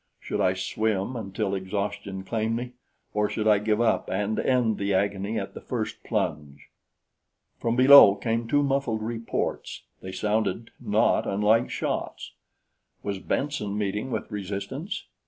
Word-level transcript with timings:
Should 0.19 0.41
I 0.41 0.55
swim 0.55 1.15
until 1.15 1.53
exhaustion 1.53 2.23
claimed 2.23 2.55
me, 2.55 2.71
or 3.13 3.29
should 3.29 3.47
I 3.47 3.59
give 3.59 3.79
up 3.79 4.09
and 4.09 4.39
end 4.39 4.79
the 4.79 4.95
agony 4.95 5.37
at 5.37 5.53
the 5.53 5.61
first 5.61 6.03
plunge? 6.03 6.69
From 7.59 7.75
below 7.75 8.15
came 8.15 8.47
two 8.47 8.63
muffled 8.63 9.03
reports. 9.03 9.83
They 10.01 10.11
sounded 10.11 10.71
not 10.79 11.27
unlike 11.27 11.69
shots. 11.69 12.31
Was 13.03 13.19
Benson 13.19 13.77
meeting 13.77 14.09
with 14.09 14.31
resistance? 14.31 15.05